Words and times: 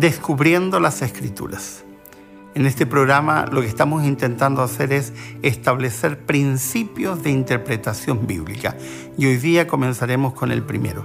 Descubriendo 0.00 0.78
las 0.78 1.02
Escrituras. 1.02 1.84
En 2.54 2.66
este 2.66 2.86
programa 2.86 3.46
lo 3.50 3.62
que 3.62 3.66
estamos 3.66 4.04
intentando 4.04 4.62
hacer 4.62 4.92
es 4.92 5.12
establecer 5.42 6.20
principios 6.20 7.20
de 7.24 7.30
interpretación 7.30 8.24
bíblica 8.24 8.76
y 9.16 9.26
hoy 9.26 9.38
día 9.38 9.66
comenzaremos 9.66 10.34
con 10.34 10.52
el 10.52 10.62
primero. 10.62 11.04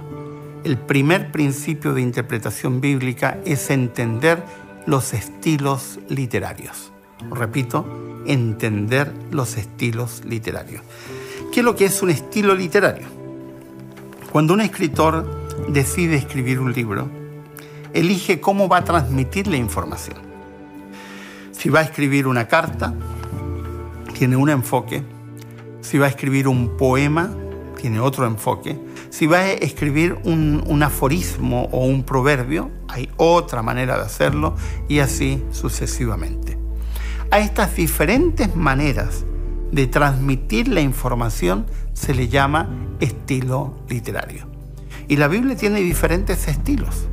El 0.62 0.78
primer 0.78 1.32
principio 1.32 1.92
de 1.92 2.02
interpretación 2.02 2.80
bíblica 2.80 3.40
es 3.44 3.68
entender 3.70 4.44
los 4.86 5.12
estilos 5.12 5.98
literarios. 6.08 6.92
Repito, 7.32 8.22
entender 8.26 9.12
los 9.32 9.56
estilos 9.56 10.22
literarios. 10.24 10.82
¿Qué 11.52 11.60
es 11.60 11.64
lo 11.64 11.74
que 11.74 11.86
es 11.86 12.00
un 12.00 12.10
estilo 12.10 12.54
literario? 12.54 13.08
Cuando 14.30 14.54
un 14.54 14.60
escritor 14.60 15.48
decide 15.68 16.14
escribir 16.14 16.60
un 16.60 16.72
libro, 16.72 17.23
elige 17.94 18.40
cómo 18.40 18.68
va 18.68 18.78
a 18.78 18.84
transmitir 18.84 19.46
la 19.46 19.56
información. 19.56 20.18
Si 21.52 21.70
va 21.70 21.80
a 21.80 21.82
escribir 21.84 22.26
una 22.26 22.46
carta, 22.46 22.92
tiene 24.12 24.36
un 24.36 24.50
enfoque. 24.50 25.02
Si 25.80 25.96
va 25.96 26.06
a 26.06 26.08
escribir 26.08 26.48
un 26.48 26.76
poema, 26.76 27.30
tiene 27.80 28.00
otro 28.00 28.26
enfoque. 28.26 28.78
Si 29.10 29.26
va 29.26 29.38
a 29.38 29.52
escribir 29.52 30.18
un, 30.24 30.82
aforismo 30.82 31.68
o 31.70 31.86
un 31.86 32.02
proverbio, 32.02 32.70
hay 32.88 33.08
otra 33.16 33.62
manera 33.62 33.96
de 33.96 34.02
hacerlo 34.02 34.56
y 34.88 34.98
así 34.98 35.42
sucesivamente. 35.52 36.58
A 37.30 37.38
estas 37.38 37.76
diferentes 37.76 38.54
maneras 38.56 39.24
de 39.70 39.86
transmitir 39.86 40.68
la 40.68 40.80
información 40.80 41.66
se 41.94 42.14
le 42.14 42.28
llama 42.28 42.68
estilo 43.00 43.74
literario. 43.88 44.46
Y 45.08 45.16
la 45.16 45.28
Biblia 45.28 45.56
tiene 45.56 45.80
diferentes 45.80 46.48
estilos 46.48 47.08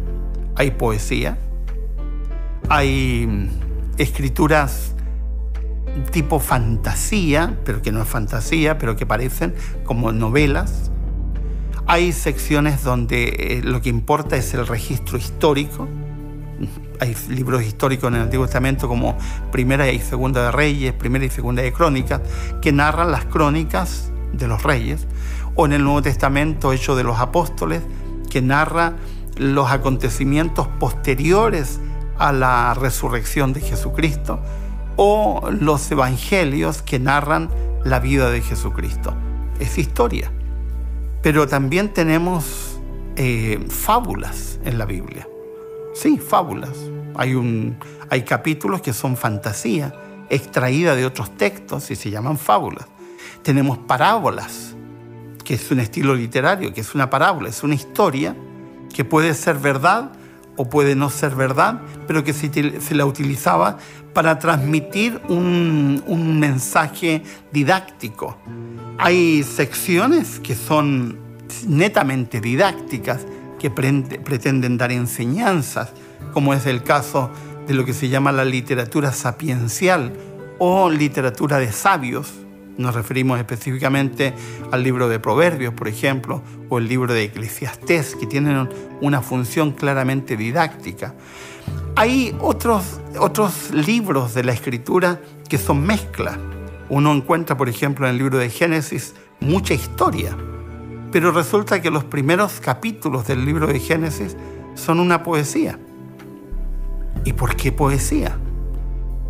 hay 0.55 0.71
poesía, 0.71 1.37
hay 2.69 3.27
mm, 3.27 3.49
escrituras 3.97 4.95
tipo 6.11 6.39
fantasía, 6.39 7.57
pero 7.65 7.81
que 7.81 7.91
no 7.91 8.01
es 8.01 8.07
fantasía, 8.07 8.77
pero 8.77 8.95
que 8.95 9.05
parecen 9.05 9.53
como 9.83 10.11
novelas. 10.11 10.91
Hay 11.87 12.13
secciones 12.13 12.83
donde 12.83 13.35
eh, 13.37 13.61
lo 13.63 13.81
que 13.81 13.89
importa 13.89 14.37
es 14.37 14.53
el 14.53 14.67
registro 14.67 15.17
histórico. 15.17 15.87
Hay 16.99 17.15
libros 17.29 17.63
históricos 17.63 18.09
en 18.09 18.15
el 18.15 18.21
Antiguo 18.21 18.45
Testamento 18.45 18.87
como 18.87 19.17
Primera 19.51 19.91
y 19.91 19.99
Segunda 19.99 20.45
de 20.45 20.51
Reyes, 20.51 20.93
Primera 20.93 21.25
y 21.25 21.29
Segunda 21.29 21.63
de 21.63 21.73
Crónicas, 21.73 22.21
que 22.61 22.71
narran 22.71 23.11
las 23.11 23.25
crónicas 23.25 24.11
de 24.31 24.47
los 24.47 24.63
reyes. 24.63 25.07
O 25.55 25.65
en 25.65 25.73
el 25.73 25.83
Nuevo 25.83 26.01
Testamento, 26.01 26.71
Hecho 26.71 26.95
de 26.95 27.03
los 27.03 27.19
Apóstoles, 27.19 27.81
que 28.29 28.41
narra 28.41 28.93
los 29.37 29.71
acontecimientos 29.71 30.67
posteriores 30.79 31.79
a 32.17 32.31
la 32.31 32.73
resurrección 32.73 33.53
de 33.53 33.61
Jesucristo 33.61 34.39
o 34.95 35.49
los 35.51 35.89
evangelios 35.91 36.81
que 36.81 36.99
narran 36.99 37.49
la 37.83 37.99
vida 37.99 38.29
de 38.29 38.41
Jesucristo. 38.41 39.15
Es 39.59 39.77
historia. 39.77 40.31
Pero 41.21 41.47
también 41.47 41.93
tenemos 41.93 42.79
eh, 43.15 43.65
fábulas 43.69 44.59
en 44.63 44.77
la 44.77 44.85
Biblia. 44.85 45.27
Sí, 45.93 46.17
fábulas. 46.17 46.77
Hay, 47.15 47.33
un, 47.33 47.77
hay 48.09 48.23
capítulos 48.23 48.81
que 48.81 48.93
son 48.93 49.17
fantasía, 49.17 49.93
extraída 50.29 50.95
de 50.95 51.05
otros 51.05 51.35
textos 51.37 51.91
y 51.91 51.95
se 51.95 52.09
llaman 52.09 52.37
fábulas. 52.37 52.85
Tenemos 53.43 53.77
parábolas, 53.79 54.75
que 55.43 55.55
es 55.55 55.71
un 55.71 55.79
estilo 55.79 56.15
literario, 56.15 56.73
que 56.73 56.81
es 56.81 56.95
una 56.95 57.09
parábola, 57.09 57.49
es 57.49 57.63
una 57.63 57.75
historia 57.75 58.35
que 58.93 59.05
puede 59.05 59.33
ser 59.33 59.57
verdad 59.57 60.11
o 60.57 60.69
puede 60.69 60.95
no 60.95 61.09
ser 61.09 61.35
verdad, 61.35 61.81
pero 62.07 62.23
que 62.23 62.33
se, 62.33 62.95
la 62.95 63.05
utilizaba 63.05 63.77
para 64.13 64.37
transmitir 64.39 65.19
un, 65.29 66.03
un 66.05 66.39
mensaje 66.39 67.23
didáctico. 67.51 68.37
Hay 68.97 69.43
secciones 69.43 70.39
que 70.39 70.55
son 70.55 71.17
netamente 71.67 72.41
didácticas, 72.41 73.25
que 73.59 73.69
pretenden 73.69 74.77
dar 74.77 74.91
enseñanzas, 74.91 75.91
como 76.33 76.53
es 76.53 76.65
el 76.65 76.83
caso 76.83 77.29
de 77.67 77.73
lo 77.73 77.85
que 77.85 77.93
se 77.93 78.09
llama 78.09 78.31
la 78.31 78.45
literatura 78.45 79.11
sapiencial 79.11 80.13
o 80.57 80.89
literatura 80.89 81.57
de 81.57 81.71
sabios, 81.71 82.31
nos 82.77 82.95
referimos 82.95 83.39
específicamente 83.39 84.33
al 84.71 84.83
libro 84.83 85.09
de 85.09 85.19
Proverbios, 85.19 85.73
por 85.73 85.87
ejemplo, 85.87 86.41
o 86.69 86.77
el 86.77 86.87
libro 86.87 87.13
de 87.13 87.23
Eclesiastés, 87.23 88.15
que 88.15 88.25
tienen 88.25 88.69
una 89.01 89.21
función 89.21 89.71
claramente 89.71 90.37
didáctica. 90.37 91.13
Hay 91.95 92.35
otros, 92.39 92.99
otros 93.19 93.71
libros 93.71 94.33
de 94.33 94.43
la 94.43 94.53
escritura 94.53 95.19
que 95.49 95.57
son 95.57 95.83
mezclas. 95.83 96.37
Uno 96.89 97.13
encuentra, 97.13 97.57
por 97.57 97.69
ejemplo, 97.69 98.05
en 98.05 98.11
el 98.11 98.17
libro 98.17 98.37
de 98.37 98.49
Génesis 98.49 99.13
mucha 99.39 99.73
historia, 99.73 100.37
pero 101.11 101.31
resulta 101.31 101.81
que 101.81 101.91
los 101.91 102.03
primeros 102.03 102.59
capítulos 102.59 103.27
del 103.27 103.43
libro 103.43 103.67
de 103.67 103.79
Génesis 103.79 104.37
son 104.75 104.99
una 104.99 105.23
poesía. 105.23 105.77
¿Y 107.25 107.33
por 107.33 107.55
qué 107.55 107.71
poesía? 107.71 108.37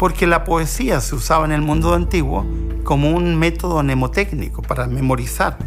Porque 0.01 0.25
la 0.25 0.44
poesía 0.44 1.00
se 1.00 1.13
usaba 1.13 1.45
en 1.45 1.51
el 1.51 1.62
mundo 1.62 1.94
antiguo 1.94 2.44
como 2.84 3.12
un 3.12 3.35
método 3.38 3.84
mnemotécnico 3.84 4.63
para 4.63 4.88
memorizar, 4.88 5.59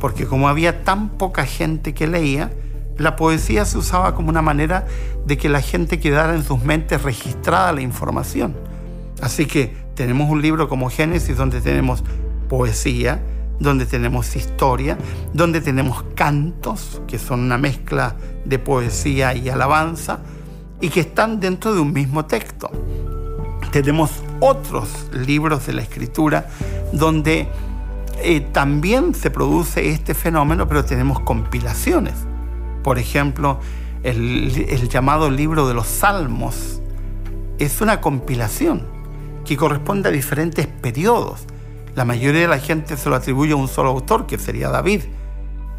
porque 0.00 0.24
como 0.24 0.48
había 0.48 0.82
tan 0.82 1.10
poca 1.10 1.44
gente 1.44 1.92
que 1.92 2.06
leía, 2.06 2.50
la 2.96 3.16
poesía 3.16 3.66
se 3.66 3.76
usaba 3.76 4.14
como 4.14 4.30
una 4.30 4.40
manera 4.40 4.86
de 5.26 5.36
que 5.36 5.50
la 5.50 5.60
gente 5.60 6.00
quedara 6.00 6.34
en 6.34 6.42
sus 6.42 6.64
mentes 6.64 7.02
registrada 7.02 7.70
la 7.74 7.82
información. 7.82 8.54
Así 9.20 9.44
que 9.44 9.76
tenemos 9.94 10.30
un 10.30 10.40
libro 10.40 10.70
como 10.70 10.88
Génesis 10.88 11.36
donde 11.36 11.60
tenemos 11.60 12.02
poesía, 12.48 13.22
donde 13.60 13.84
tenemos 13.84 14.36
historia, 14.36 14.96
donde 15.34 15.60
tenemos 15.60 16.02
cantos, 16.14 17.02
que 17.06 17.18
son 17.18 17.40
una 17.40 17.58
mezcla 17.58 18.16
de 18.46 18.58
poesía 18.58 19.34
y 19.34 19.50
alabanza, 19.50 20.20
y 20.80 20.88
que 20.88 21.00
están 21.00 21.40
dentro 21.40 21.74
de 21.74 21.80
un 21.80 21.92
mismo 21.92 22.24
texto. 22.24 22.70
Tenemos 23.72 24.10
otros 24.40 25.08
libros 25.12 25.66
de 25.66 25.72
la 25.72 25.82
escritura 25.82 26.46
donde 26.92 27.48
eh, 28.22 28.40
también 28.40 29.14
se 29.14 29.30
produce 29.30 29.88
este 29.88 30.14
fenómeno, 30.14 30.68
pero 30.68 30.84
tenemos 30.84 31.20
compilaciones. 31.20 32.14
Por 32.84 32.98
ejemplo, 32.98 33.58
el, 34.02 34.66
el 34.68 34.88
llamado 34.88 35.30
libro 35.30 35.66
de 35.66 35.74
los 35.74 35.86
Salmos 35.86 36.80
es 37.58 37.80
una 37.80 38.00
compilación 38.00 38.86
que 39.44 39.56
corresponde 39.56 40.10
a 40.10 40.12
diferentes 40.12 40.66
periodos. 40.66 41.46
La 41.94 42.04
mayoría 42.04 42.42
de 42.42 42.48
la 42.48 42.58
gente 42.58 42.96
se 42.96 43.08
lo 43.08 43.16
atribuye 43.16 43.52
a 43.52 43.56
un 43.56 43.68
solo 43.68 43.90
autor, 43.90 44.26
que 44.26 44.38
sería 44.38 44.68
David, 44.68 45.02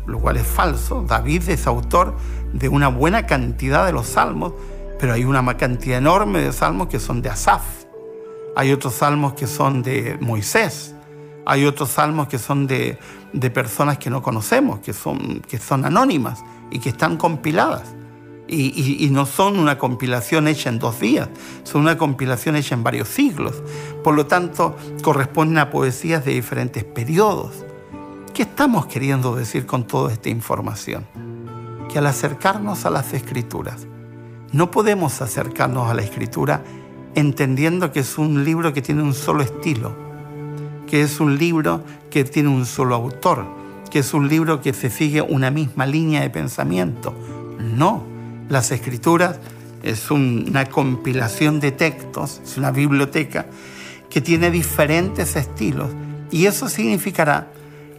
lo 0.05 0.19
cual 0.19 0.37
es 0.37 0.47
falso. 0.47 1.03
David 1.07 1.47
es 1.49 1.67
autor 1.67 2.15
de 2.53 2.69
una 2.69 2.87
buena 2.87 3.25
cantidad 3.25 3.85
de 3.85 3.93
los 3.93 4.07
salmos, 4.07 4.53
pero 4.99 5.13
hay 5.13 5.25
una 5.25 5.57
cantidad 5.57 5.97
enorme 5.97 6.39
de 6.39 6.51
salmos 6.51 6.87
que 6.87 6.99
son 6.99 7.21
de 7.21 7.29
Asaf. 7.29 7.82
Hay 8.55 8.71
otros 8.71 8.93
salmos 8.93 9.33
que 9.33 9.47
son 9.47 9.81
de 9.81 10.17
Moisés. 10.21 10.93
Hay 11.45 11.65
otros 11.65 11.89
salmos 11.89 12.27
que 12.27 12.37
son 12.37 12.67
de, 12.67 12.97
personas 13.53 13.97
que 13.97 14.09
no 14.09 14.21
conocemos, 14.21 14.79
que 14.79 14.93
son, 14.93 15.41
que 15.41 15.57
son 15.57 15.85
anónimas 15.85 16.43
y 16.71 16.79
que 16.79 16.89
están 16.89 17.17
compiladas. 17.17 17.95
Y, 18.47 19.03
y, 19.03 19.09
no 19.09 19.25
son 19.25 19.57
una 19.57 19.77
compilación 19.77 20.47
hecha 20.47 20.69
en 20.69 20.77
dos 20.77 20.99
días, 20.99 21.29
son 21.63 21.81
una 21.81 21.97
compilación 21.97 22.55
hecha 22.55 22.75
en 22.75 22.83
varios 22.83 23.07
siglos. 23.07 23.63
Por 24.03 24.15
lo 24.15 24.27
tanto, 24.27 24.75
corresponden 25.01 25.57
a 25.57 25.69
poesías 25.69 26.23
de 26.23 26.33
diferentes 26.33 26.83
periodos. 26.83 27.65
¿Qué 28.33 28.43
estamos 28.43 28.85
queriendo 28.85 29.35
decir 29.35 29.65
con 29.65 29.85
toda 29.85 30.11
esta 30.11 30.29
información? 30.29 31.05
Que 31.91 31.99
al 31.99 32.05
acercarnos 32.05 32.85
a 32.85 32.89
las 32.89 33.13
escrituras, 33.13 33.87
no 34.51 34.69
podemos 34.71 35.21
acercarnos 35.21 35.89
a 35.89 35.93
la 35.93 36.03
escritura 36.03 36.63
entendiendo 37.15 37.91
que 37.91 38.01
es 38.01 38.17
un 38.17 38.43
libro 38.43 38.73
que 38.73 38.81
tiene 38.81 39.03
un 39.03 39.13
solo 39.13 39.43
estilo, 39.43 39.95
que 40.87 41.01
es 41.01 41.19
un 41.19 41.37
libro 41.37 41.83
que 42.09 42.23
tiene 42.23 42.49
un 42.49 42.65
solo 42.65 42.95
autor, 42.95 43.45
que 43.89 43.99
es 43.99 44.13
un 44.13 44.27
libro 44.27 44.61
que 44.61 44.73
se 44.73 44.89
sigue 44.89 45.21
una 45.21 45.51
misma 45.51 45.85
línea 45.85 46.21
de 46.21 46.29
pensamiento. 46.29 47.13
No, 47.59 48.03
las 48.49 48.71
escrituras 48.71 49.39
es 49.83 50.09
una 50.11 50.65
compilación 50.65 51.59
de 51.59 51.71
textos, 51.71 52.41
es 52.43 52.57
una 52.57 52.71
biblioteca 52.71 53.45
que 54.09 54.21
tiene 54.21 54.51
diferentes 54.51 55.35
estilos 55.35 55.89
y 56.31 56.45
eso 56.45 56.69
significará 56.69 57.47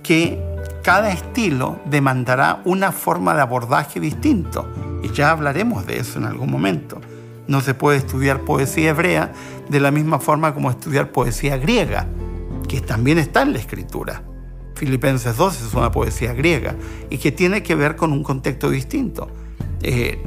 que 0.02 0.40
cada 0.82 1.11
estilo 1.11 1.81
demandará 1.87 2.61
una 2.64 2.93
forma 2.93 3.34
de 3.34 3.40
abordaje 3.43 4.00
distinto 4.00 5.00
y 5.02 5.11
ya 5.11 5.31
hablaremos 5.31 5.87
de 5.87 5.99
eso 5.99 6.19
en 6.19 6.25
algún 6.25 6.50
momento. 6.50 7.00
No 7.46 7.61
se 7.61 7.75
puede 7.75 7.99
estudiar 7.99 8.41
poesía 8.41 8.91
hebrea 8.91 9.32
de 9.69 9.81
la 9.81 9.91
misma 9.91 10.19
forma 10.19 10.55
como 10.55 10.70
estudiar 10.70 11.12
poesía 11.12 11.56
griega, 11.56 12.06
que 12.69 12.81
también 12.81 13.19
está 13.19 13.43
en 13.43 13.52
la 13.52 13.58
escritura. 13.58 14.23
Filipenses 14.75 15.37
2 15.37 15.62
es 15.62 15.75
una 15.75 15.91
poesía 15.91 16.32
griega 16.32 16.75
y 17.11 17.19
que 17.19 17.32
tiene 17.32 17.62
que 17.62 17.75
ver 17.75 17.96
con 17.96 18.12
un 18.12 18.23
contexto 18.23 18.70
distinto. 18.70 19.29
Eh, 19.82 20.19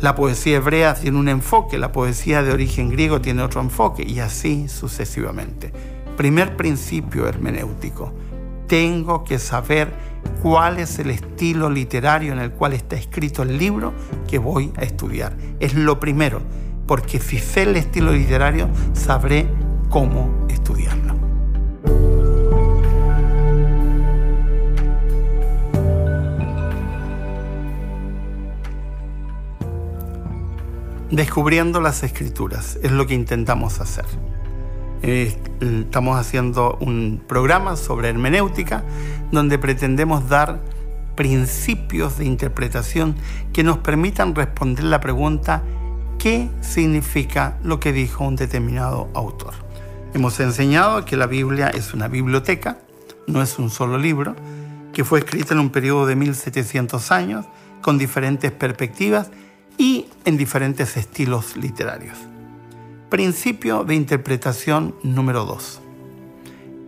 La 0.00 0.14
poesía 0.14 0.58
hebrea 0.58 0.94
tiene 0.94 1.18
un 1.18 1.28
enfoque, 1.28 1.76
la 1.76 1.90
poesía 1.90 2.44
de 2.44 2.52
origen 2.52 2.88
griego 2.88 3.20
tiene 3.20 3.42
otro 3.42 3.60
enfoque 3.60 4.04
y 4.06 4.20
así 4.20 4.68
sucesivamente. 4.68 5.72
Primer 6.16 6.56
principio 6.56 7.26
hermenéutico. 7.26 8.12
Tengo 8.68 9.24
que 9.24 9.38
saber 9.38 9.92
cuál 10.42 10.78
es 10.78 10.98
el 10.98 11.10
estilo 11.10 11.70
literario 11.70 12.34
en 12.34 12.38
el 12.38 12.52
cual 12.52 12.74
está 12.74 12.96
escrito 12.96 13.42
el 13.42 13.56
libro 13.56 13.94
que 14.28 14.38
voy 14.38 14.72
a 14.76 14.82
estudiar. 14.82 15.34
Es 15.58 15.74
lo 15.74 15.98
primero, 15.98 16.42
porque 16.86 17.18
si 17.18 17.38
sé 17.38 17.62
el 17.62 17.76
estilo 17.76 18.12
literario, 18.12 18.68
sabré 18.92 19.48
cómo 19.88 20.46
estudiarlo. 20.50 21.16
Descubriendo 31.10 31.80
las 31.80 32.02
escrituras 32.02 32.78
es 32.82 32.92
lo 32.92 33.06
que 33.06 33.14
intentamos 33.14 33.80
hacer. 33.80 34.04
Eh, 35.02 35.36
estamos 35.60 36.18
haciendo 36.18 36.76
un 36.80 37.22
programa 37.26 37.76
sobre 37.76 38.08
hermenéutica 38.08 38.84
donde 39.30 39.58
pretendemos 39.58 40.28
dar 40.28 40.60
principios 41.14 42.18
de 42.18 42.24
interpretación 42.24 43.14
que 43.52 43.62
nos 43.62 43.78
permitan 43.78 44.34
responder 44.34 44.84
la 44.84 45.00
pregunta 45.00 45.62
¿qué 46.18 46.48
significa 46.60 47.58
lo 47.62 47.80
que 47.80 47.92
dijo 47.92 48.24
un 48.24 48.36
determinado 48.36 49.08
autor? 49.14 49.54
Hemos 50.14 50.38
enseñado 50.40 51.04
que 51.04 51.16
la 51.16 51.26
Biblia 51.26 51.68
es 51.68 51.94
una 51.94 52.08
biblioteca, 52.08 52.78
no 53.26 53.42
es 53.42 53.58
un 53.58 53.70
solo 53.70 53.98
libro, 53.98 54.34
que 54.92 55.04
fue 55.04 55.20
escrita 55.20 55.54
en 55.54 55.60
un 55.60 55.70
periodo 55.70 56.06
de 56.06 56.16
1700 56.16 57.12
años, 57.12 57.46
con 57.82 57.98
diferentes 57.98 58.50
perspectivas 58.50 59.30
y 59.76 60.06
en 60.24 60.36
diferentes 60.36 60.96
estilos 60.96 61.56
literarios. 61.56 62.18
Principio 63.08 63.84
de 63.84 63.94
interpretación 63.94 64.94
número 65.02 65.46
2. 65.46 65.80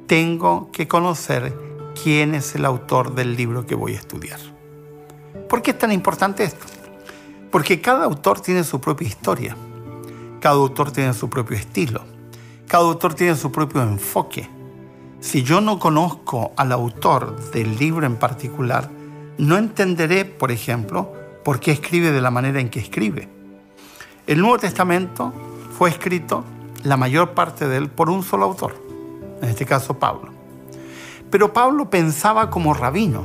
Tengo 0.07 0.71
que 0.71 0.87
conocer 0.87 1.57
quién 2.03 2.35
es 2.35 2.55
el 2.55 2.67
autor 2.67 3.15
del 3.15 3.37
libro 3.37 3.65
que 3.65 3.75
voy 3.75 3.95
a 3.95 4.01
estudiar. 4.01 4.39
¿Por 5.49 5.63
qué 5.63 5.71
es 5.71 5.79
tan 5.79 5.93
importante 5.93 6.45
esto? 6.45 6.67
Porque 7.51 7.81
cada 7.81 8.05
autor 8.05 8.39
tiene 8.43 8.65
su 8.65 8.83
propia 8.83 9.09
historia, 9.09 9.57
cada 10.41 10.57
autor 10.57 10.93
tiene 10.93 11.15
su 11.15 11.31
propio 11.31 11.57
estilo, 11.57 12.03
cada 12.69 12.85
autor 12.85 13.15
tiene 13.15 13.35
su 13.35 13.51
propio 13.51 13.81
enfoque. 13.81 14.47
Si 15.21 15.43
yo 15.43 15.63
no 15.63 15.79
conozco 15.79 16.53
al 16.59 16.73
autor 16.73 17.51
del 17.51 17.79
libro 17.79 18.05
en 18.05 18.17
particular, 18.17 18.91
no 19.39 19.57
entenderé, 19.57 20.27
por 20.27 20.51
ejemplo, 20.53 21.15
por 21.43 21.61
qué 21.61 21.71
escribe 21.71 22.11
de 22.11 22.21
la 22.21 22.31
manera 22.31 22.61
en 22.61 22.69
que 22.69 22.81
escribe. 22.81 23.27
El 24.27 24.41
Nuevo 24.41 24.59
Testamento 24.59 25.33
fue 25.81 25.89
escrito, 25.89 26.45
la 26.83 26.99
mayor 26.99 27.31
parte 27.31 27.67
de 27.67 27.79
él, 27.79 27.89
por 27.89 28.11
un 28.11 28.23
solo 28.23 28.45
autor, 28.45 28.75
en 29.41 29.49
este 29.49 29.65
caso 29.65 29.99
Pablo. 29.99 30.31
Pero 31.31 31.55
Pablo 31.55 31.89
pensaba 31.89 32.51
como 32.51 32.75
rabino, 32.75 33.25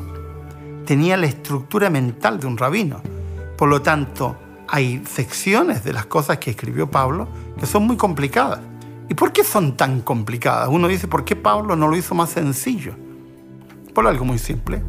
tenía 0.85 1.17
la 1.17 1.25
estructura 1.25 1.89
mental 1.89 2.39
de 2.39 2.47
un 2.47 2.57
rabino. 2.57 3.01
Por 3.57 3.67
lo 3.67 3.81
tanto, 3.81 4.37
hay 4.69 5.03
secciones 5.05 5.83
de 5.83 5.91
las 5.91 6.05
cosas 6.05 6.37
que 6.37 6.51
escribió 6.51 6.89
Pablo 6.89 7.27
que 7.59 7.65
son 7.65 7.85
muy 7.85 7.97
complicadas. 7.97 8.61
¿Y 9.09 9.15
por 9.15 9.33
qué 9.33 9.43
son 9.43 9.75
tan 9.75 9.99
complicadas? 9.99 10.69
Uno 10.71 10.87
dice, 10.87 11.09
¿por 11.09 11.25
qué 11.25 11.35
Pablo 11.35 11.75
no 11.75 11.89
lo 11.89 11.97
hizo 11.97 12.15
más 12.15 12.29
sencillo? 12.29 12.93
Por 13.93 14.07
algo 14.07 14.23
muy 14.23 14.37
simple. 14.39 14.81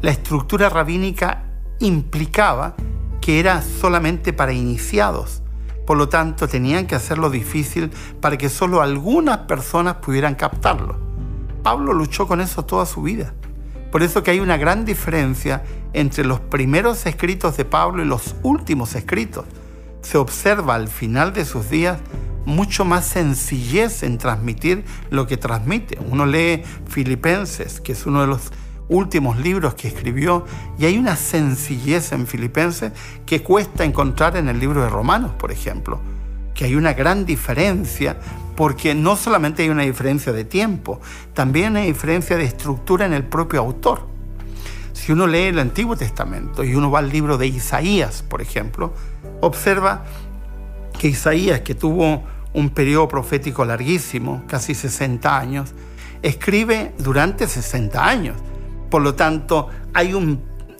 La 0.00 0.12
estructura 0.12 0.70
rabínica 0.70 1.44
implicaba 1.78 2.74
que 3.20 3.38
era 3.38 3.60
solamente 3.60 4.32
para 4.32 4.54
iniciados. 4.54 5.42
Por 5.86 5.96
lo 5.96 6.08
tanto, 6.08 6.48
tenían 6.48 6.86
que 6.86 6.94
hacerlo 6.94 7.30
difícil 7.30 7.90
para 8.20 8.38
que 8.38 8.48
solo 8.48 8.80
algunas 8.80 9.38
personas 9.38 9.96
pudieran 9.96 10.34
captarlo. 10.34 10.96
Pablo 11.62 11.92
luchó 11.92 12.26
con 12.26 12.40
eso 12.40 12.64
toda 12.64 12.86
su 12.86 13.02
vida. 13.02 13.34
Por 13.90 14.02
eso 14.02 14.22
que 14.22 14.30
hay 14.30 14.40
una 14.40 14.56
gran 14.56 14.84
diferencia 14.84 15.64
entre 15.92 16.24
los 16.24 16.40
primeros 16.40 17.06
escritos 17.06 17.56
de 17.56 17.64
Pablo 17.64 18.02
y 18.02 18.06
los 18.06 18.36
últimos 18.42 18.94
escritos. 18.94 19.44
Se 20.02 20.16
observa 20.16 20.76
al 20.76 20.88
final 20.88 21.32
de 21.32 21.44
sus 21.44 21.68
días 21.68 21.98
mucho 22.44 22.84
más 22.84 23.06
sencillez 23.06 24.02
en 24.02 24.18
transmitir 24.18 24.84
lo 25.10 25.26
que 25.26 25.36
transmite. 25.36 25.98
Uno 26.10 26.24
lee 26.24 26.62
Filipenses, 26.86 27.80
que 27.80 27.92
es 27.92 28.06
uno 28.06 28.20
de 28.20 28.28
los 28.28 28.52
últimos 28.90 29.38
libros 29.38 29.74
que 29.74 29.88
escribió 29.88 30.44
y 30.78 30.84
hay 30.84 30.98
una 30.98 31.16
sencillez 31.16 32.12
en 32.12 32.26
Filipenses 32.26 32.92
que 33.24 33.42
cuesta 33.42 33.84
encontrar 33.84 34.36
en 34.36 34.48
el 34.48 34.60
libro 34.60 34.82
de 34.82 34.90
Romanos, 34.90 35.32
por 35.38 35.52
ejemplo, 35.52 36.00
que 36.54 36.66
hay 36.66 36.74
una 36.74 36.92
gran 36.92 37.24
diferencia 37.24 38.18
porque 38.56 38.94
no 38.94 39.16
solamente 39.16 39.62
hay 39.62 39.70
una 39.70 39.84
diferencia 39.84 40.32
de 40.32 40.44
tiempo, 40.44 41.00
también 41.32 41.76
hay 41.76 41.86
diferencia 41.86 42.36
de 42.36 42.44
estructura 42.44 43.06
en 43.06 43.14
el 43.14 43.24
propio 43.24 43.60
autor. 43.60 44.06
Si 44.92 45.12
uno 45.12 45.26
lee 45.26 45.44
el 45.44 45.58
Antiguo 45.58 45.96
Testamento 45.96 46.62
y 46.62 46.74
uno 46.74 46.90
va 46.90 46.98
al 46.98 47.08
libro 47.08 47.38
de 47.38 47.46
Isaías, 47.46 48.22
por 48.22 48.42
ejemplo, 48.42 48.92
observa 49.40 50.04
que 50.98 51.08
Isaías, 51.08 51.60
que 51.60 51.74
tuvo 51.74 52.22
un 52.52 52.70
periodo 52.70 53.08
profético 53.08 53.64
larguísimo, 53.64 54.42
casi 54.46 54.74
60 54.74 55.38
años, 55.38 55.72
escribe 56.22 56.92
durante 56.98 57.46
60 57.46 58.06
años. 58.06 58.36
Por 58.90 59.02
lo 59.02 59.14
tanto, 59.14 59.68
hay 59.94 60.14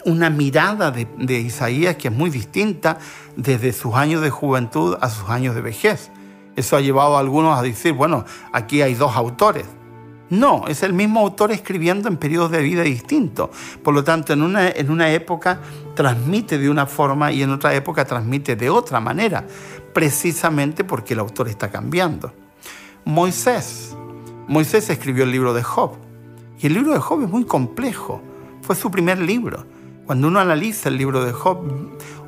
una 0.05 0.31
mirada 0.31 0.91
de, 0.91 1.39
Isaías 1.39 1.97
que 1.97 2.09
es 2.09 2.15
muy 2.15 2.29
distinta 2.29 2.99
desde 3.37 3.73
sus 3.73 3.95
años 3.95 4.21
de 4.21 4.31
juventud 4.31 4.97
a 5.01 5.09
sus 5.09 5.31
años 5.31 5.55
de 5.55 5.61
vejez. 5.61 6.11
Eso 6.57 6.77
ha 6.77 6.81
llevado 6.81 7.17
a 7.17 7.21
algunos 7.21 7.57
a 7.57 7.62
decir, 7.62 7.93
bueno, 7.93 8.25
aquí 8.53 8.83
hay 8.83 8.95
dos 8.95 9.15
autores. 9.15 9.65
No, 10.29 10.67
es 10.69 10.83
el 10.83 10.93
mismo 10.93 11.21
autor 11.21 11.51
escribiendo 11.51 12.09
en 12.09 12.17
periodos 12.17 12.51
de 12.51 12.62
vida 12.62 12.83
distintos. 12.83 13.51
Por 13.83 13.95
lo 13.95 14.05
tanto, 14.05 14.33
en 14.33 14.43
una, 14.43 14.69
en 14.69 14.91
una 14.91 15.11
época 15.11 15.61
transmite 15.95 16.59
de 16.59 16.71
una 16.71 16.87
forma 16.87 17.33
y 17.33 17.43
en 17.43 17.50
otra 17.50 17.75
época 17.75 18.05
transmite 18.05 18.55
de 18.55 18.71
otra 18.71 19.00
manera, 19.00 19.45
precisamente 19.93 20.85
porque 20.85 21.14
el 21.14 21.21
autor 21.21 21.49
está 21.49 21.71
cambiando. 21.71 22.33
Moisés. 23.05 23.97
Moisés 24.47 24.90
escribió 24.90 25.25
el 25.25 25.33
libro 25.33 25.55
de 25.55 25.62
Job 25.62 26.10
y 26.61 26.67
el 26.67 26.75
libro 26.75 26.93
de 26.93 26.99
Job 26.99 27.23
es 27.23 27.29
muy 27.29 27.45
complejo. 27.45 28.21
Fue 28.61 28.76
su 28.76 28.90
primer 28.90 29.19
libro. 29.19 29.64
Cuando 30.05 30.29
uno 30.29 30.40
analiza 30.40 30.90
el 30.90 30.99
libro 30.99 31.25
de 31.25 31.33
Job, 31.33 31.59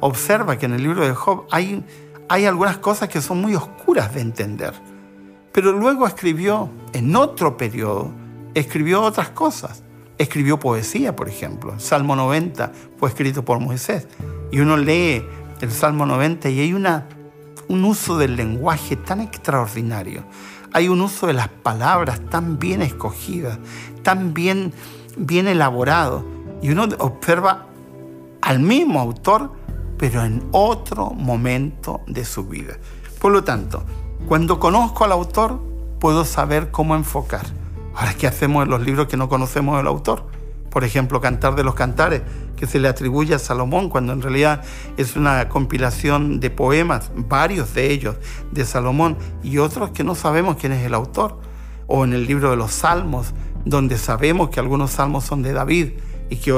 observa 0.00 0.56
que 0.56 0.66
en 0.66 0.72
el 0.72 0.82
libro 0.82 1.04
de 1.04 1.12
Job 1.12 1.44
hay, 1.50 1.84
hay 2.28 2.46
algunas 2.46 2.78
cosas 2.78 3.10
que 3.10 3.20
son 3.20 3.42
muy 3.42 3.54
oscuras 3.54 4.14
de 4.14 4.22
entender. 4.22 4.72
Pero 5.52 5.72
luego 5.72 6.06
escribió, 6.06 6.70
en 6.94 7.14
otro 7.14 7.58
periodo, 7.58 8.10
escribió 8.54 9.02
otras 9.02 9.28
cosas. 9.30 9.82
Escribió 10.16 10.58
poesía, 10.58 11.14
por 11.14 11.28
ejemplo. 11.28 11.78
Salmo 11.78 12.16
90 12.16 12.72
fue 12.96 13.10
escrito 13.10 13.44
por 13.44 13.58
Moisés. 13.58 14.06
Y 14.50 14.60
uno 14.60 14.78
lee 14.78 15.22
el 15.60 15.70
Salmo 15.70 16.06
90 16.06 16.48
y 16.48 16.60
hay 16.60 16.72
una, 16.72 17.06
un 17.68 17.84
uso 17.84 18.16
del 18.16 18.36
lenguaje 18.36 18.96
tan 18.96 19.20
extraordinario 19.20 20.24
hay 20.72 20.88
un 20.88 21.00
uso 21.00 21.26
de 21.26 21.32
las 21.34 21.48
palabras 21.48 22.20
tan 22.30 22.58
bien 22.58 22.82
escogidas, 22.82 23.58
tan 24.02 24.34
bien, 24.34 24.72
bien 25.16 25.46
elaborado. 25.46 26.24
Y 26.62 26.70
uno 26.70 26.86
observa 26.98 27.66
al 28.40 28.60
mismo 28.60 29.00
autor, 29.00 29.52
pero 29.98 30.24
en 30.24 30.42
otro 30.52 31.10
momento 31.10 32.00
de 32.06 32.24
su 32.24 32.44
vida. 32.44 32.78
Por 33.20 33.32
lo 33.32 33.44
tanto, 33.44 33.84
cuando 34.26 34.58
conozco 34.58 35.04
al 35.04 35.12
autor, 35.12 35.60
puedo 36.00 36.24
saber 36.24 36.70
cómo 36.70 36.96
enfocar. 36.96 37.46
Ahora, 37.94 38.14
¿qué 38.14 38.26
hacemos 38.26 38.64
en 38.64 38.70
los 38.70 38.80
libros 38.80 39.06
que 39.06 39.16
no 39.16 39.28
conocemos 39.28 39.76
del 39.76 39.86
autor? 39.86 40.26
Por 40.70 40.84
ejemplo, 40.84 41.20
Cantar 41.20 41.54
de 41.54 41.64
los 41.64 41.74
Cantares, 41.74 42.22
que 42.62 42.68
se 42.68 42.78
le 42.78 42.86
atribuye 42.86 43.34
a 43.34 43.40
Salomón, 43.40 43.88
cuando 43.88 44.12
en 44.12 44.22
realidad 44.22 44.62
es 44.96 45.16
una 45.16 45.48
compilación 45.48 46.38
de 46.38 46.48
poemas, 46.48 47.10
varios 47.16 47.74
de 47.74 47.90
ellos 47.90 48.14
de 48.52 48.64
Salomón, 48.64 49.16
y 49.42 49.58
otros 49.58 49.90
que 49.90 50.04
no 50.04 50.14
sabemos 50.14 50.58
quién 50.60 50.70
es 50.70 50.86
el 50.86 50.94
autor. 50.94 51.40
O 51.88 52.04
en 52.04 52.12
el 52.12 52.24
libro 52.24 52.50
de 52.52 52.56
los 52.56 52.70
Salmos, 52.70 53.34
donde 53.64 53.98
sabemos 53.98 54.50
que 54.50 54.60
algunos 54.60 54.92
salmos 54.92 55.24
son 55.24 55.42
de 55.42 55.52
David 55.52 55.88
y 56.30 56.36
que 56.36 56.54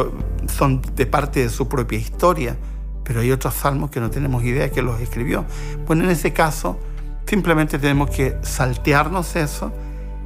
son 0.54 0.82
de 0.94 1.06
parte 1.06 1.40
de 1.40 1.48
su 1.48 1.70
propia 1.70 1.98
historia, 1.98 2.58
pero 3.02 3.20
hay 3.20 3.30
otros 3.30 3.54
salmos 3.54 3.88
que 3.88 3.98
no 3.98 4.10
tenemos 4.10 4.44
idea 4.44 4.70
que 4.70 4.82
los 4.82 5.00
escribió. 5.00 5.46
Bueno, 5.86 6.04
en 6.04 6.10
ese 6.10 6.34
caso, 6.34 6.78
simplemente 7.26 7.78
tenemos 7.78 8.10
que 8.10 8.36
saltearnos 8.42 9.36
eso 9.36 9.72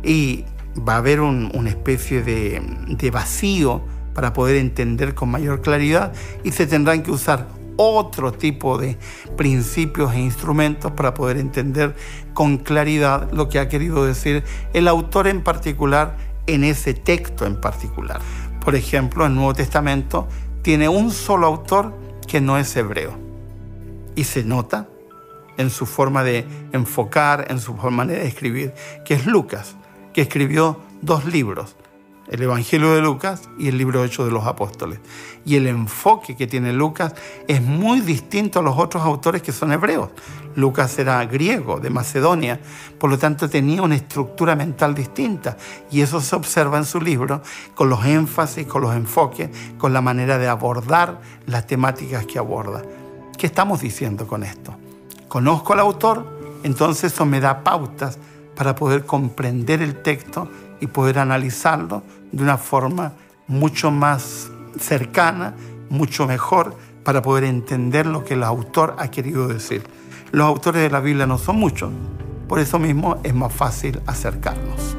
y 0.02 0.44
va 0.76 0.94
a 0.94 0.96
haber 0.96 1.20
una 1.20 1.68
especie 1.68 2.24
de, 2.24 2.60
de 2.88 3.10
vacío 3.12 3.84
para 4.18 4.32
poder 4.32 4.56
entender 4.56 5.14
con 5.14 5.28
mayor 5.28 5.60
claridad 5.60 6.12
y 6.42 6.50
se 6.50 6.66
tendrán 6.66 7.04
que 7.04 7.12
usar 7.12 7.46
otro 7.76 8.32
tipo 8.32 8.76
de 8.76 8.98
principios 9.36 10.12
e 10.12 10.18
instrumentos 10.18 10.90
para 10.90 11.14
poder 11.14 11.36
entender 11.36 11.94
con 12.34 12.56
claridad 12.58 13.30
lo 13.30 13.48
que 13.48 13.60
ha 13.60 13.68
querido 13.68 14.04
decir 14.04 14.42
el 14.74 14.88
autor 14.88 15.28
en 15.28 15.44
particular 15.44 16.16
en 16.48 16.64
ese 16.64 16.94
texto 16.94 17.46
en 17.46 17.60
particular. 17.60 18.20
Por 18.64 18.74
ejemplo, 18.74 19.24
el 19.24 19.36
Nuevo 19.36 19.54
Testamento 19.54 20.26
tiene 20.62 20.88
un 20.88 21.12
solo 21.12 21.46
autor 21.46 21.94
que 22.26 22.40
no 22.40 22.58
es 22.58 22.74
hebreo. 22.74 23.16
y 24.16 24.24
se 24.24 24.42
nota 24.42 24.88
en 25.58 25.70
su 25.70 25.86
forma 25.86 26.24
de 26.24 26.44
enfocar, 26.72 27.46
en 27.50 27.60
su 27.60 27.76
forma 27.76 28.04
de 28.04 28.26
escribir, 28.26 28.74
que 29.04 29.14
es 29.14 29.26
Lucas, 29.26 29.76
que 30.12 30.22
escribió 30.22 30.80
dos 31.02 31.24
libros, 31.24 31.76
el 32.30 32.42
Evangelio 32.42 32.94
de 32.94 33.00
Lucas 33.00 33.48
y 33.58 33.68
el 33.68 33.78
libro 33.78 34.04
Hechos 34.04 34.26
de 34.26 34.32
los 34.32 34.46
Apóstoles. 34.46 35.00
Y 35.44 35.56
el 35.56 35.66
enfoque 35.66 36.36
que 36.36 36.46
tiene 36.46 36.72
Lucas 36.72 37.14
es 37.46 37.62
muy 37.62 38.00
distinto 38.00 38.58
a 38.58 38.62
los 38.62 38.76
otros 38.76 39.02
autores 39.02 39.42
que 39.42 39.52
son 39.52 39.72
hebreos. 39.72 40.10
Lucas 40.54 40.98
era 40.98 41.24
griego, 41.24 41.80
de 41.80 41.88
Macedonia, 41.88 42.60
por 42.98 43.10
lo 43.10 43.18
tanto 43.18 43.48
tenía 43.48 43.80
una 43.82 43.94
estructura 43.94 44.56
mental 44.56 44.94
distinta. 44.94 45.56
Y 45.90 46.00
eso 46.02 46.20
se 46.20 46.36
observa 46.36 46.78
en 46.78 46.84
su 46.84 47.00
libro 47.00 47.42
con 47.74 47.88
los 47.88 48.04
énfasis, 48.04 48.66
con 48.66 48.82
los 48.82 48.94
enfoques, 48.94 49.50
con 49.78 49.92
la 49.92 50.00
manera 50.00 50.36
de 50.38 50.48
abordar 50.48 51.20
las 51.46 51.66
temáticas 51.66 52.26
que 52.26 52.38
aborda. 52.38 52.82
¿Qué 53.38 53.46
estamos 53.46 53.80
diciendo 53.80 54.26
con 54.26 54.42
esto? 54.42 54.74
Conozco 55.28 55.72
al 55.72 55.80
autor, 55.80 56.26
entonces 56.62 57.12
eso 57.12 57.24
me 57.24 57.40
da 57.40 57.62
pautas 57.62 58.18
para 58.58 58.74
poder 58.74 59.06
comprender 59.06 59.82
el 59.82 60.02
texto 60.02 60.50
y 60.80 60.88
poder 60.88 61.20
analizarlo 61.20 62.02
de 62.32 62.42
una 62.42 62.58
forma 62.58 63.12
mucho 63.46 63.92
más 63.92 64.50
cercana, 64.80 65.54
mucho 65.90 66.26
mejor, 66.26 66.74
para 67.04 67.22
poder 67.22 67.44
entender 67.44 68.04
lo 68.06 68.24
que 68.24 68.34
el 68.34 68.42
autor 68.42 68.96
ha 68.98 69.12
querido 69.12 69.46
decir. 69.46 69.84
Los 70.32 70.44
autores 70.44 70.82
de 70.82 70.90
la 70.90 70.98
Biblia 70.98 71.24
no 71.24 71.38
son 71.38 71.54
muchos, 71.54 71.92
por 72.48 72.58
eso 72.58 72.80
mismo 72.80 73.20
es 73.22 73.32
más 73.32 73.54
fácil 73.54 74.00
acercarnos. 74.06 74.96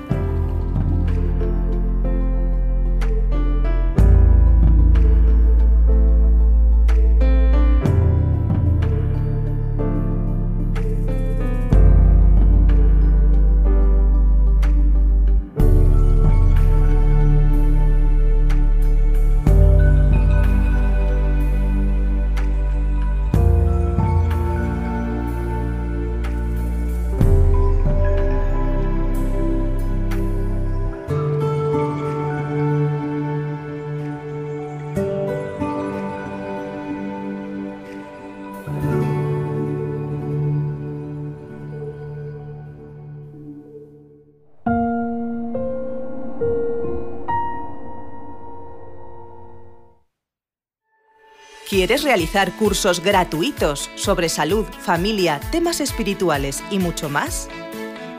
¿Quieres 51.70 52.02
realizar 52.02 52.54
cursos 52.54 53.00
gratuitos 53.00 53.92
sobre 53.94 54.28
salud, 54.28 54.66
familia, 54.66 55.40
temas 55.52 55.82
espirituales 55.82 56.64
y 56.72 56.80
mucho 56.80 57.10
más? 57.10 57.48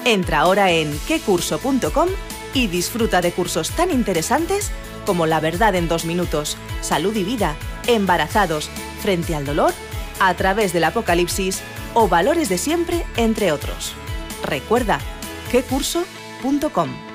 Entra 0.05 0.39
ahora 0.39 0.71
en 0.71 0.97
quecurso.com 1.09 2.09
y 2.55 2.69
disfruta 2.69 3.21
de 3.21 3.33
cursos 3.33 3.71
tan 3.71 3.91
interesantes 3.91 4.71
como 5.05 5.27
La 5.27 5.41
verdad 5.41 5.75
en 5.75 5.89
dos 5.89 6.05
minutos, 6.05 6.57
Salud 6.81 7.17
y 7.17 7.25
vida, 7.25 7.57
Embarazados, 7.89 8.71
Frente 9.03 9.35
al 9.35 9.45
dolor, 9.45 9.73
A 10.21 10.33
través 10.35 10.73
del 10.73 10.85
Apocalipsis 10.85 11.61
o 11.95 12.07
Valores 12.07 12.49
de 12.49 12.59
siempre, 12.59 13.05
entre 13.17 13.51
otros. 13.51 13.95
Recuerda, 14.45 15.01
quecurso.com. 15.51 17.10